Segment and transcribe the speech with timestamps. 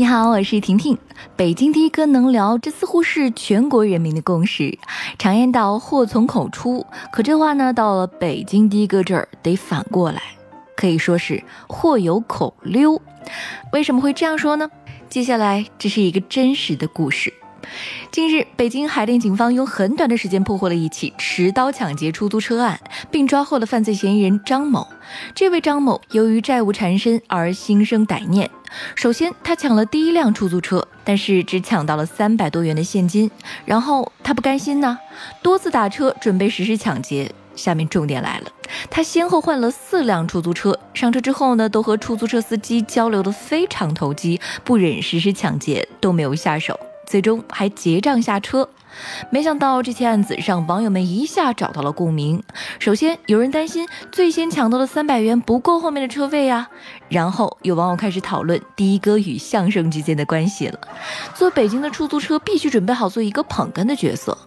[0.00, 0.96] 你好，我是婷婷。
[1.36, 4.78] 北京的哥能聊，这似乎是全国人民的共识。
[5.18, 10.22] 常言道，祸从口出，可这话呢，到了北京的哥这儿得反过来，
[10.74, 12.98] 可以说是祸有口溜。
[13.74, 14.70] 为什么会这样说呢？
[15.10, 17.34] 接下来这是一个真实的故事。
[18.10, 22.80] 近日，北京海淀警方用很短的时间破获了一起持刀抢劫出租车案，
[23.10, 24.86] 并抓获了犯罪嫌疑人张某。
[25.34, 28.50] 这位张某由于债务缠身而心生歹念。
[28.94, 33.30] 首先，他抢了第一辆出租车，但是只抢到了三百多元的现金。
[33.64, 34.98] 然后他不甘心呢，
[35.42, 37.30] 多次打车准备实施抢劫。
[37.56, 38.46] 下面重点来了，
[38.88, 46.78] 他先后换了四辆出租车，上车之后呢，都和出租车司机交流的非常投机，不忍实施抢劫，都没有下手。
[47.10, 48.68] 最终还结账下车，
[49.30, 52.40] 没想到这起案子让网友们一下找到了共鸣。
[52.78, 56.68] 首先，有人担心最先抢到的三百元不够后面的车费呀。
[57.08, 60.78] 然后有网友开始讨论的哥与相声之间的关系了。
[61.34, 64.38] 做北京的出租车必须准备好做一个捧哏的角色，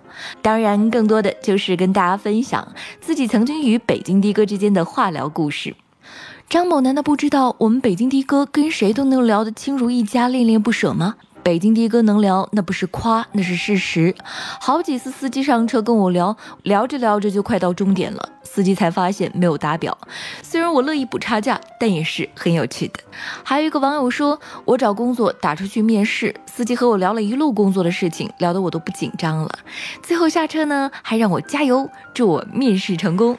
[0.42, 2.66] 当然更多的就是跟大家分享
[3.02, 5.76] 自己曾经与北京的哥之间的话聊故事。
[6.48, 11.16] 张某难道不知道我们北京的哥跟谁都能聊得亲如一家，恋恋不舍吗？
[11.44, 14.16] 北京的哥能聊，那不是夸，那是事实。
[14.62, 19.96] 好几次司机上车跟我聊，聊着聊着就快到终点了，司机才发现没有打表。
[20.42, 23.00] 虽然我乐意补差价，但也是很有趣的。
[23.44, 29.60] 还有一个网友说，我找工作打出去面试，司机和我聊了一路工作的事情，聊得我都不紧张了。
[30.02, 33.38] 最后下车呢，还让我加油，祝我面试成功。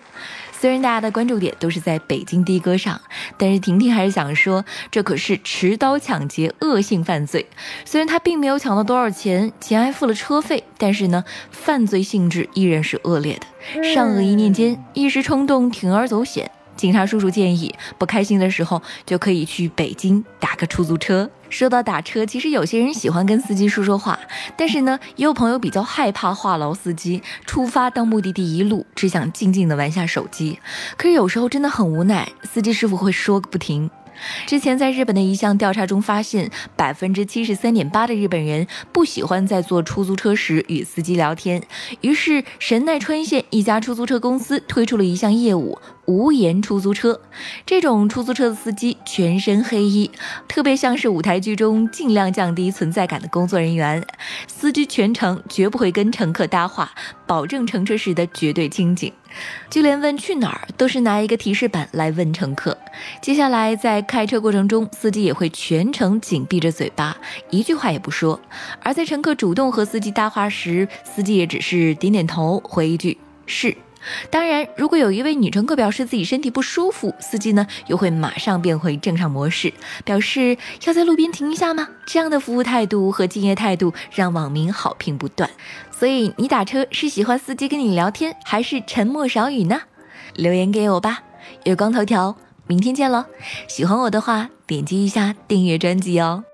[0.61, 3.01] 虽然大家的关注点都是在北京的哥上，
[3.37, 7.47] 但是婷婷还是想说，这可是持刀抢劫恶性犯罪。
[7.85, 13.83] 虽然他并没有抢到多少钱，钱还付了车费，但是呢，犯罪性质依然是恶劣的。
[13.83, 16.51] 善恶一念间，一时冲动铤而走险。
[16.77, 21.31] 警察叔叔建议，不开心的时候就可以去北京打个出租车。
[21.51, 24.19] 说到打车，其实有些人喜欢跟司机说说话，
[24.57, 27.23] 但是呢，也有朋友比较害怕话痨司机。
[27.47, 30.59] 出发到目的地一路只想静静的玩下手机，
[30.97, 33.89] 可是有时候真的很无奈，司机师傅会说个不停。
[34.47, 41.61] 之前在日本的一项调查中发现，百分之七十三点八的日本人不喜欢在坐出租车时与司机聊天。
[42.01, 47.21] 于是，神奈川县一家出租车公司推出了一项业务——无言出租车。
[47.65, 50.11] 这种出租车的司机全身黑衣，
[50.49, 54.05] 特别像是舞台剧中尽量降低存在感的工作人员。
[54.47, 56.91] 司机全程绝不会跟乘客搭话，
[57.27, 59.13] 保证乘车时的绝对清静。
[59.69, 62.79] 就连问去哪儿，都是拿一个提示板来问乘客。
[63.21, 67.17] 接下来在开车过程中，司机也会全程紧闭着嘴巴，
[67.51, 68.41] 一句话也不说。
[68.81, 73.77] 而在乘客主动和司机搭话时，司机也只是点点头，回一句是。
[74.31, 79.73] 当然，如果有一位女乘客表示自己身体不舒服，司机呢又会马上变回正常模式，
[80.05, 81.89] 表示要在路边停一下吗？
[82.07, 85.49] 这样的服务态度和敬业态度让网民好评不断。
[85.91, 89.81] 所以你打车是喜欢司机跟你聊天，还是沉默少语呢？
[90.35, 91.23] 留言给我吧。
[91.65, 92.37] 月光头条，
[92.67, 93.25] 明天见喽！
[93.69, 96.45] 喜欢我的话，点击一下订阅专辑哦。